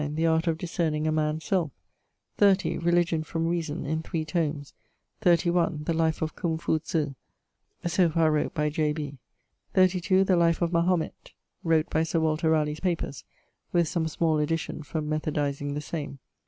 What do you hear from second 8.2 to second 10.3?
wrote by J. B. 32.